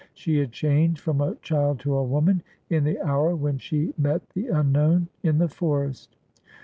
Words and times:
She 0.15 0.37
had 0.37 0.51
changed 0.51 0.99
from 0.99 1.21
a 1.21 1.35
child 1.43 1.79
to 1.81 1.93
a 1.95 2.03
woman, 2.03 2.41
in 2.71 2.85
the 2.85 2.99
hour 3.05 3.35
when 3.35 3.59
she 3.59 3.93
met 3.99 4.27
the 4.31 4.47
unknown 4.47 5.09
in 5.21 5.37
the 5.37 5.47
forest. 5.47 6.15